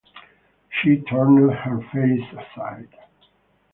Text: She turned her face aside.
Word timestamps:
She 0.81 0.97
turned 1.01 1.51
her 1.51 1.77
face 1.93 2.27
aside. 2.33 2.87